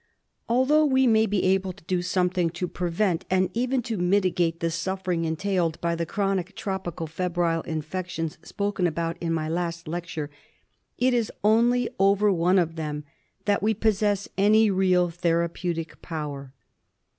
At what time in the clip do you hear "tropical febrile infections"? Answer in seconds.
6.55-8.39